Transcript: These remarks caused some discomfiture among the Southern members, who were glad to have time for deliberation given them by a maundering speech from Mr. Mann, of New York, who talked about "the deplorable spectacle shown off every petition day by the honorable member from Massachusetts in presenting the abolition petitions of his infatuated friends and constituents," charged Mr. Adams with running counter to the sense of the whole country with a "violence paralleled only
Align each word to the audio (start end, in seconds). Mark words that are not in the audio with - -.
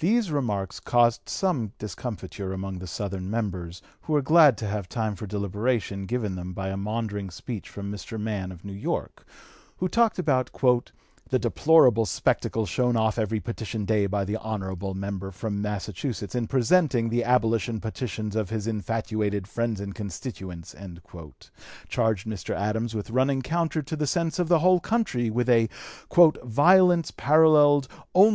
These 0.00 0.32
remarks 0.32 0.80
caused 0.80 1.28
some 1.28 1.70
discomfiture 1.78 2.52
among 2.52 2.80
the 2.80 2.86
Southern 2.88 3.30
members, 3.30 3.80
who 4.00 4.12
were 4.14 4.20
glad 4.20 4.58
to 4.58 4.66
have 4.66 4.88
time 4.88 5.14
for 5.14 5.24
deliberation 5.24 6.04
given 6.06 6.34
them 6.34 6.52
by 6.52 6.66
a 6.68 6.76
maundering 6.76 7.30
speech 7.30 7.68
from 7.68 7.88
Mr. 7.92 8.18
Mann, 8.18 8.50
of 8.50 8.64
New 8.64 8.72
York, 8.72 9.24
who 9.76 9.86
talked 9.86 10.18
about 10.18 10.50
"the 11.30 11.38
deplorable 11.38 12.06
spectacle 12.06 12.66
shown 12.66 12.96
off 12.96 13.20
every 13.20 13.38
petition 13.38 13.84
day 13.84 14.06
by 14.06 14.24
the 14.24 14.36
honorable 14.36 14.94
member 14.94 15.30
from 15.30 15.62
Massachusetts 15.62 16.34
in 16.34 16.48
presenting 16.48 17.08
the 17.08 17.22
abolition 17.22 17.78
petitions 17.78 18.34
of 18.34 18.50
his 18.50 18.66
infatuated 18.66 19.46
friends 19.46 19.78
and 19.80 19.94
constituents," 19.94 20.74
charged 21.88 22.26
Mr. 22.26 22.52
Adams 22.52 22.96
with 22.96 23.10
running 23.10 23.42
counter 23.42 23.80
to 23.80 23.94
the 23.94 24.08
sense 24.08 24.40
of 24.40 24.48
the 24.48 24.58
whole 24.58 24.80
country 24.80 25.30
with 25.30 25.48
a 25.48 25.68
"violence 26.42 27.12
paralleled 27.12 27.86
only 28.12 28.34